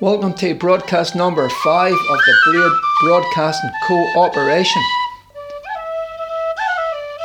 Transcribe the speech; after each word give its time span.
Welcome 0.00 0.32
to 0.36 0.54
broadcast 0.54 1.14
number 1.14 1.46
five 1.62 1.92
of 1.92 1.98
the 2.24 2.34
Braid 2.46 2.72
Broadcasting 3.02 3.68
Cooperation. 3.86 4.82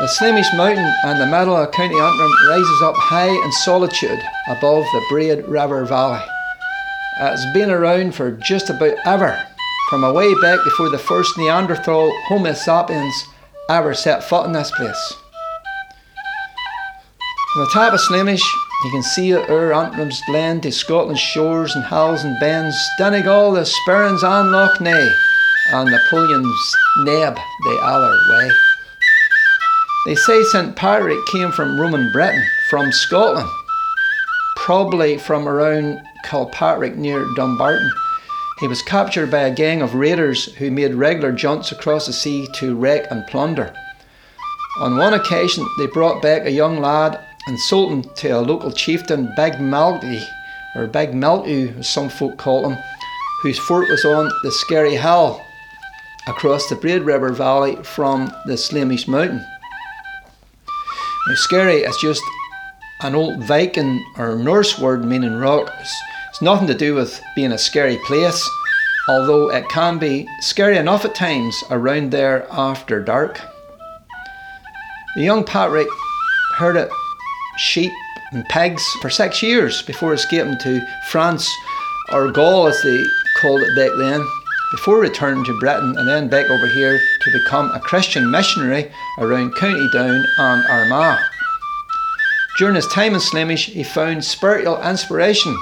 The 0.00 0.08
Slemish 0.08 0.52
Mountain 0.52 0.92
and 1.04 1.20
the 1.20 1.26
of 1.26 1.70
County 1.70 1.94
Antrim 1.94 2.32
rises 2.48 2.82
up 2.82 2.96
high 2.96 3.30
in 3.30 3.52
solitude 3.52 4.18
above 4.48 4.82
the 4.82 5.06
Braid 5.08 5.46
River 5.46 5.84
Valley. 5.84 6.20
It's 7.20 7.46
been 7.54 7.70
around 7.70 8.16
for 8.16 8.32
just 8.32 8.68
about 8.68 8.96
ever, 9.06 9.40
from 9.88 10.02
a 10.02 10.12
way 10.12 10.34
back 10.42 10.58
before 10.64 10.88
the 10.90 10.98
first 10.98 11.38
Neanderthal 11.38 12.10
Homo 12.24 12.52
sapiens 12.52 13.14
ever 13.70 13.94
set 13.94 14.24
foot 14.24 14.44
in 14.44 14.50
this 14.50 14.72
place. 14.72 15.14
The 17.54 17.70
top 17.72 17.92
of 17.92 18.00
Slemish, 18.00 18.42
you 18.86 18.92
can 18.92 19.02
see 19.02 19.34
our 19.34 19.72
Antrim's 19.72 20.22
blend 20.28 20.62
to 20.62 20.70
Scotland's 20.70 21.20
shores 21.20 21.74
and 21.74 21.84
hills 21.84 22.22
and 22.22 22.38
bends, 22.38 22.76
Donegal, 22.98 23.50
the 23.50 23.62
Sperrins 23.62 24.22
and 24.22 24.52
Lough 24.52 24.76
Neagh, 24.78 25.12
and 25.72 25.90
Napoleon's 25.90 26.76
Neb, 26.98 27.34
the 27.34 27.78
other 27.82 28.16
way. 28.30 28.50
They 30.06 30.14
say 30.14 30.40
St. 30.44 30.76
Patrick 30.76 31.18
came 31.26 31.50
from 31.50 31.80
Roman 31.80 32.12
Britain, 32.12 32.44
from 32.70 32.92
Scotland, 32.92 33.50
probably 34.54 35.18
from 35.18 35.48
around 35.48 36.00
Kilpatrick 36.22 36.94
near 36.94 37.26
Dumbarton. 37.34 37.90
He 38.60 38.68
was 38.68 38.82
captured 38.82 39.32
by 39.32 39.40
a 39.40 39.54
gang 39.54 39.82
of 39.82 39.96
raiders 39.96 40.54
who 40.54 40.70
made 40.70 40.94
regular 40.94 41.32
jaunts 41.32 41.72
across 41.72 42.06
the 42.06 42.12
sea 42.12 42.46
to 42.54 42.76
wreck 42.76 43.10
and 43.10 43.26
plunder. 43.26 43.74
On 44.78 44.96
one 44.96 45.14
occasion, 45.14 45.66
they 45.76 45.88
brought 45.88 46.22
back 46.22 46.46
a 46.46 46.52
young 46.52 46.80
lad 46.80 47.18
and 47.46 47.58
to 48.16 48.28
a 48.28 48.40
local 48.40 48.72
chieftain, 48.72 49.32
Big 49.36 49.54
Malky, 49.54 50.26
or 50.74 50.86
Big 50.86 51.12
Maltu, 51.12 51.78
as 51.78 51.88
some 51.88 52.08
folk 52.08 52.36
call 52.36 52.68
him, 52.68 52.78
whose 53.42 53.58
fort 53.58 53.88
was 53.88 54.04
on 54.04 54.30
the 54.42 54.50
Skerry 54.50 54.96
Hill 54.96 55.40
across 56.26 56.68
the 56.68 56.74
Braid 56.74 57.02
River 57.02 57.32
Valley 57.32 57.76
from 57.84 58.32
the 58.46 58.56
Slemish 58.56 59.06
Mountain. 59.06 59.44
Now, 61.28 61.34
Skerry 61.34 61.82
is 61.82 61.96
just 61.98 62.22
an 63.02 63.14
old 63.14 63.44
Viking 63.44 64.04
or 64.18 64.36
Norse 64.36 64.78
word 64.78 65.04
meaning 65.04 65.36
rock. 65.36 65.70
It's, 65.80 65.94
it's 66.30 66.42
nothing 66.42 66.66
to 66.66 66.74
do 66.74 66.94
with 66.94 67.20
being 67.36 67.52
a 67.52 67.58
scary 67.58 67.98
place, 68.06 68.48
although 69.08 69.50
it 69.50 69.68
can 69.68 69.98
be 69.98 70.28
scary 70.40 70.78
enough 70.78 71.04
at 71.04 71.14
times 71.14 71.62
around 71.70 72.10
there 72.10 72.46
after 72.50 73.00
dark. 73.00 73.40
The 75.14 75.22
young 75.22 75.44
Patrick 75.44 75.88
herded 76.56 76.90
sheep 77.56 77.92
and 78.32 78.44
pigs 78.48 78.82
for 79.00 79.10
six 79.10 79.42
years 79.42 79.82
before 79.82 80.14
escaping 80.14 80.58
to 80.58 80.80
France 81.10 81.48
or 82.12 82.30
Gaul 82.30 82.66
as 82.66 82.80
they 82.82 83.04
called 83.40 83.62
it 83.62 83.76
back 83.76 83.90
then, 83.98 84.24
before 84.70 85.00
returning 85.00 85.44
to 85.44 85.58
Britain 85.58 85.96
and 85.98 86.08
then 86.08 86.28
back 86.28 86.48
over 86.50 86.66
here 86.68 86.98
to 86.98 87.32
become 87.32 87.70
a 87.70 87.80
Christian 87.80 88.30
missionary 88.30 88.90
around 89.18 89.54
County 89.56 89.88
Down 89.92 90.24
and 90.38 90.66
Armagh. 90.66 91.22
During 92.58 92.74
his 92.74 92.86
time 92.88 93.14
in 93.14 93.20
Slemish, 93.20 93.66
he 93.66 93.84
found 93.84 94.24
spiritual 94.24 94.82
inspiration, 94.82 95.56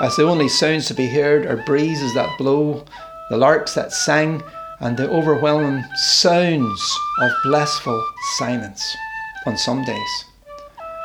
as 0.00 0.16
the 0.16 0.24
only 0.24 0.48
sounds 0.48 0.86
to 0.88 0.94
be 0.94 1.06
heard 1.06 1.46
are 1.46 1.64
breezes 1.64 2.14
that 2.14 2.36
blow, 2.38 2.84
the 3.30 3.36
larks 3.36 3.74
that 3.74 3.92
sing, 3.92 4.42
and 4.80 4.96
the 4.96 5.08
overwhelming 5.08 5.82
sounds 5.94 6.98
of 7.20 7.30
blissful 7.44 8.04
silence 8.36 8.96
on 9.46 9.56
some 9.56 9.82
days 9.84 10.24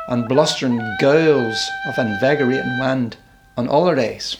and 0.09 0.27
blustering 0.27 0.79
gales 0.99 1.69
of 1.87 1.97
invigorating 1.97 2.79
wind 2.79 3.15
on 3.57 3.67
all 3.67 3.83
other 3.83 3.95
days. 3.95 4.37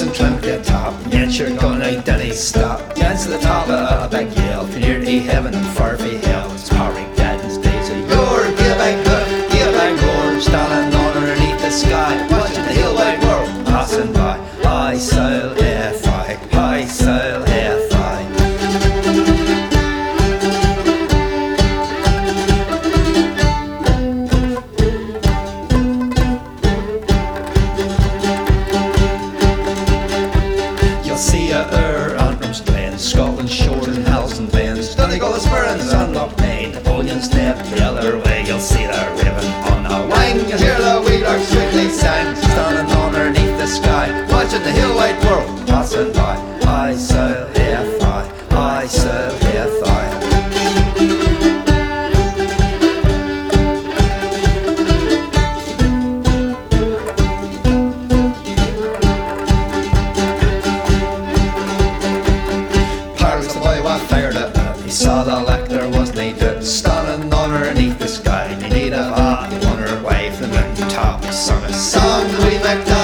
And 0.00 0.14
the 0.14 0.62
top, 0.64 0.94
stop. 2.32 2.94
Dance 2.94 3.24
to 3.24 3.30
the 3.32 3.38
top 3.38 3.68
of 3.68 4.12
a 4.12 4.16
big 4.16 4.28
hill, 4.28 4.66
from 4.66 4.80
near 4.80 4.98
to 5.00 5.20
heaven 5.20 5.54
and 5.54 5.66
far 5.76 5.96
from 5.96 6.16
hell. 6.20 6.56
Sail 15.56 15.62
F.I., 15.62 16.07
watching 44.58 44.74
the 44.74 44.80
hill 44.80 44.94
white 44.94 45.24
world 45.24 45.66
passing 45.66 46.12
by. 46.12 46.36
I 46.66 46.94
sail 46.94 47.50
F.I., 47.54 48.30
I 48.50 48.86
what 63.82 64.00
fired 64.02 64.36
up. 64.36 64.76
He 64.80 64.90
saw 64.90 65.24
the 65.24 65.40
lick 65.40 65.68
there 65.68 65.88
was 65.88 66.10
doubt. 66.10 66.64
Standing 66.64 67.32
underneath 67.32 67.98
the 67.98 68.08
sky, 68.08 68.54
he 68.54 68.68
need 68.68 68.92
a 68.92 69.04
hat. 69.04 69.52
He 69.52 69.66
wondered 69.66 70.02
why 70.02 70.30
from 70.30 70.50
the 70.50 70.86
top. 70.90 71.24
Sung 71.26 71.62
a 71.64 71.72
song 71.72 72.26
we 72.44 72.58
make 72.58 72.97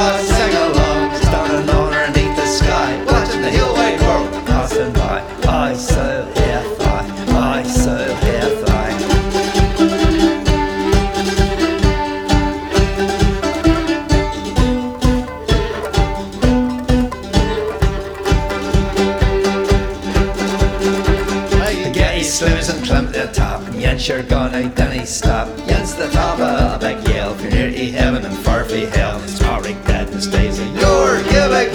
And 24.24 24.30
you're 24.30 24.40
gonna 24.40 24.74
Danny 24.74 25.04
stop. 25.04 25.48
Jens 25.66 25.94
the 25.94 26.08
top 26.08 26.38
of 26.38 26.76
a 26.76 26.78
big 26.78 27.06
yell 27.08 27.34
From 27.34 27.50
near 27.50 27.70
to 27.70 27.90
heaven 27.92 28.24
and 28.24 28.36
far 28.38 28.64
from 28.64 28.86
hell. 28.86 29.22
It's 29.22 29.38
Tarek 29.38 29.86
dead 29.86 30.08
and 30.08 30.22
stays 30.22 30.58
in 30.58 30.74
your 30.76 31.22
Give 31.24 31.52
a 31.52 31.66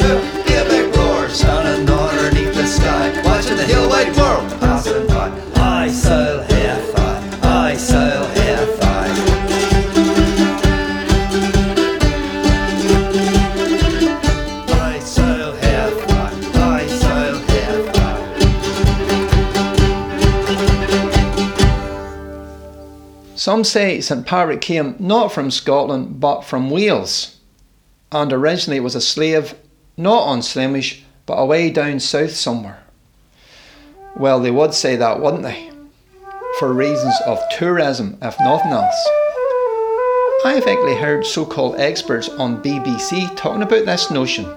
a 0.71 0.97
roar 0.97 1.29
Standing 1.29 1.87
underneath 1.89 2.55
the 2.55 2.65
sky. 2.65 3.21
Watching 3.23 3.57
the 3.57 3.65
hill 3.65 3.87
white 3.87 4.15
world 4.17 4.49
passing 4.59 5.05
by 5.07 5.31
I 5.55 5.89
sail 5.89 6.58
Some 23.39 23.63
say 23.63 24.01
St. 24.01 24.25
Patrick 24.25 24.59
came 24.59 24.97
not 24.99 25.31
from 25.31 25.49
Scotland 25.49 26.19
but 26.19 26.41
from 26.41 26.69
Wales, 26.69 27.37
and 28.11 28.33
originally 28.33 28.81
was 28.81 28.95
a 28.95 28.99
slave 28.99 29.55
not 29.95 30.23
on 30.23 30.41
Slemish 30.41 31.05
but 31.25 31.35
away 31.35 31.71
down 31.71 32.01
south 32.01 32.31
somewhere. 32.31 32.83
Well, 34.17 34.41
they 34.41 34.51
would 34.51 34.73
say 34.73 34.97
that, 34.97 35.21
wouldn't 35.21 35.43
they? 35.43 35.71
For 36.59 36.73
reasons 36.73 37.15
of 37.25 37.39
tourism, 37.57 38.17
if 38.21 38.37
nothing 38.41 38.73
else. 38.73 39.09
I've 40.43 40.67
actually 40.67 40.97
heard 40.97 41.25
so 41.25 41.45
called 41.45 41.79
experts 41.79 42.27
on 42.27 42.61
BBC 42.61 43.37
talking 43.37 43.61
about 43.61 43.85
this 43.85 44.11
notion. 44.11 44.53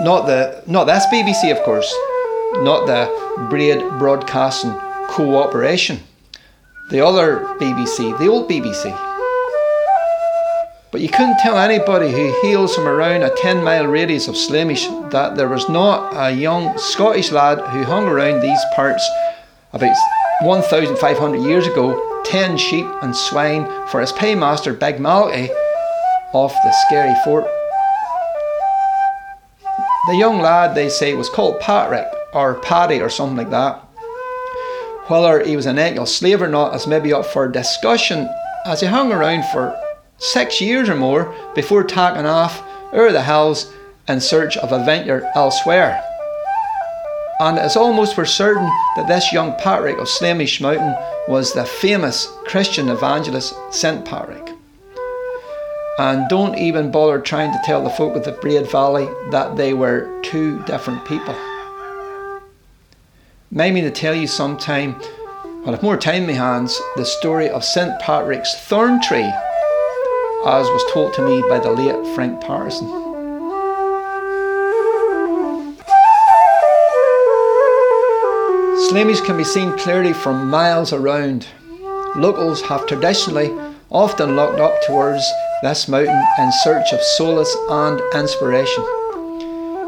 Not 0.00 0.26
the 0.26 0.62
not 0.68 0.84
this 0.84 1.04
BBC 1.06 1.50
of 1.50 1.60
course, 1.64 1.92
not 2.62 2.86
the 2.86 3.10
Braid 3.50 3.80
Broadcasting 3.98 4.78
Cooperation. 5.08 5.98
The 6.88 7.04
other 7.04 7.40
BBC, 7.58 8.16
the 8.16 8.28
old 8.28 8.48
BBC. 8.48 8.96
But 10.92 11.00
you 11.00 11.08
couldn't 11.08 11.38
tell 11.38 11.58
anybody 11.58 12.12
who 12.12 12.32
hails 12.42 12.76
from 12.76 12.86
around 12.86 13.24
a 13.24 13.34
10 13.34 13.64
mile 13.64 13.88
radius 13.88 14.28
of 14.28 14.36
Slemish 14.36 14.86
that 15.10 15.34
there 15.34 15.48
was 15.48 15.68
not 15.68 16.12
a 16.14 16.32
young 16.32 16.78
Scottish 16.78 17.32
lad 17.32 17.58
who 17.58 17.82
hung 17.82 18.06
around 18.06 18.40
these 18.40 18.60
parts 18.76 19.04
about 19.72 19.96
1,500 20.42 21.38
years 21.38 21.66
ago, 21.66 22.22
10 22.24 22.56
sheep 22.56 22.86
and 23.02 23.16
swine 23.16 23.66
for 23.88 24.00
his 24.00 24.12
paymaster 24.12 24.72
Big 24.72 24.98
Malky 24.98 25.48
off 26.32 26.54
the 26.62 26.72
scary 26.86 27.16
fort. 27.24 27.48
The 30.08 30.16
young 30.16 30.38
lad, 30.38 30.76
they 30.76 30.88
say, 30.88 31.14
was 31.14 31.28
called 31.28 31.58
Patrick 31.58 32.06
or 32.32 32.54
Paddy 32.60 33.00
or 33.00 33.10
something 33.10 33.36
like 33.36 33.50
that. 33.50 33.85
Whether 35.08 35.44
he 35.44 35.54
was 35.54 35.66
an 35.66 35.78
actual 35.78 36.06
slave 36.06 36.42
or 36.42 36.48
not 36.48 36.74
is 36.74 36.86
maybe 36.86 37.12
up 37.12 37.26
for 37.26 37.46
discussion 37.46 38.28
as 38.64 38.80
he 38.80 38.86
hung 38.86 39.12
around 39.12 39.44
for 39.52 39.80
six 40.18 40.60
years 40.60 40.88
or 40.88 40.96
more 40.96 41.32
before 41.54 41.84
tacking 41.84 42.26
off 42.26 42.62
over 42.92 43.12
the 43.12 43.22
hills 43.22 43.72
in 44.08 44.20
search 44.20 44.56
of 44.56 44.72
adventure 44.72 45.30
elsewhere. 45.36 46.02
And 47.38 47.58
it's 47.58 47.76
almost 47.76 48.14
for 48.14 48.24
certain 48.24 48.68
that 48.96 49.06
this 49.06 49.32
young 49.32 49.54
Patrick 49.58 49.98
of 49.98 50.08
Slemish 50.08 50.60
Mountain 50.60 50.96
was 51.28 51.52
the 51.52 51.64
famous 51.64 52.26
Christian 52.46 52.88
evangelist 52.88 53.54
St. 53.70 54.04
Patrick. 54.04 54.50
And 55.98 56.28
don't 56.28 56.58
even 56.58 56.90
bother 56.90 57.20
trying 57.20 57.52
to 57.52 57.60
tell 57.64 57.84
the 57.84 57.90
folk 57.90 58.16
of 58.16 58.24
the 58.24 58.32
Braid 58.32 58.70
Valley 58.70 59.08
that 59.30 59.56
they 59.56 59.72
were 59.72 60.20
two 60.22 60.62
different 60.64 61.04
people. 61.04 61.34
Maybe 63.56 63.80
to 63.80 63.90
tell 63.90 64.14
you 64.14 64.26
sometime, 64.26 65.00
I'll 65.64 65.72
have 65.72 65.82
more 65.82 65.96
time 65.96 66.24
in 66.24 66.26
my 66.26 66.32
hands, 66.34 66.78
the 66.96 67.06
story 67.06 67.48
of 67.48 67.64
St. 67.64 67.98
Patrick's 68.00 68.54
thorn 68.54 69.00
tree 69.00 69.32
as 70.44 70.66
was 70.68 70.92
told 70.92 71.14
to 71.14 71.26
me 71.26 71.40
by 71.48 71.58
the 71.58 71.70
late 71.70 72.14
Frank 72.14 72.38
Patterson. 72.42 72.86
Slemish 78.90 79.22
can 79.22 79.38
be 79.38 79.44
seen 79.44 79.72
clearly 79.78 80.12
from 80.12 80.50
miles 80.50 80.92
around. 80.92 81.46
Locals 82.14 82.60
have 82.60 82.86
traditionally 82.86 83.50
often 83.88 84.36
looked 84.36 84.60
up 84.60 84.74
towards 84.86 85.24
this 85.62 85.88
mountain 85.88 86.22
in 86.38 86.52
search 86.62 86.92
of 86.92 87.00
solace 87.00 87.56
and 87.70 88.02
inspiration. 88.14 88.84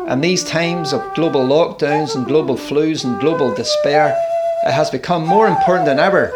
In 0.08 0.22
these 0.22 0.42
times 0.42 0.94
of 0.94 1.14
global 1.14 1.42
lockdowns 1.42 2.14
and 2.14 2.26
global 2.26 2.56
flus 2.56 3.04
and 3.04 3.20
global 3.20 3.54
despair, 3.54 4.16
it 4.64 4.72
has 4.72 4.88
become 4.88 5.26
more 5.26 5.46
important 5.46 5.84
than 5.84 5.98
ever 5.98 6.32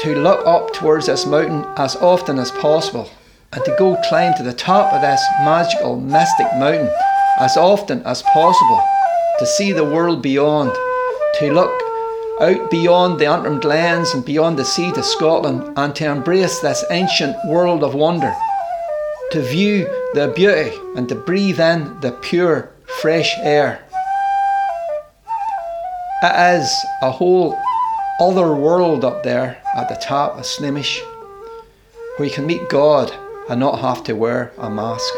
to 0.00 0.16
look 0.16 0.44
up 0.44 0.72
towards 0.72 1.06
this 1.06 1.24
mountain 1.24 1.64
as 1.76 1.94
often 1.94 2.40
as 2.40 2.50
possible 2.50 3.08
and 3.52 3.64
to 3.64 3.76
go 3.78 3.94
climb 4.08 4.34
to 4.34 4.42
the 4.42 4.52
top 4.52 4.92
of 4.92 5.02
this 5.02 5.22
magical, 5.44 6.00
mystic 6.00 6.48
mountain 6.56 6.90
as 7.38 7.56
often 7.56 8.02
as 8.02 8.22
possible, 8.22 8.82
to 9.38 9.46
see 9.46 9.70
the 9.70 9.84
world 9.84 10.20
beyond, 10.20 10.72
to 11.38 11.52
look 11.52 11.70
out 12.40 12.72
beyond 12.72 13.20
the 13.20 13.26
Antrim 13.26 13.60
glens 13.60 14.14
and 14.14 14.24
beyond 14.24 14.58
the 14.58 14.64
sea 14.64 14.90
to 14.90 15.02
Scotland, 15.04 15.74
and 15.76 15.94
to 15.94 16.10
embrace 16.10 16.58
this 16.58 16.84
ancient 16.90 17.36
world 17.46 17.84
of 17.84 17.94
wonder, 17.94 18.34
to 19.30 19.40
view 19.42 19.84
the 20.14 20.32
beauty 20.34 20.76
and 20.96 21.08
to 21.08 21.14
breathe 21.14 21.60
in 21.60 22.00
the 22.00 22.10
pure, 22.10 22.72
fresh 23.00 23.36
air. 23.38 23.84
It 26.22 26.60
is 26.60 26.84
a 27.02 27.10
whole 27.10 27.58
other 28.20 28.54
world 28.54 29.04
up 29.04 29.22
there 29.22 29.60
at 29.74 29.88
the 29.88 29.96
top 29.96 30.38
of 30.38 30.46
Slemish, 30.46 31.00
where 32.16 32.28
you 32.28 32.34
can 32.34 32.46
meet 32.46 32.68
God 32.68 33.12
and 33.48 33.58
not 33.58 33.80
have 33.80 34.04
to 34.04 34.14
wear 34.14 34.52
a 34.58 34.70
mask. 34.70 35.12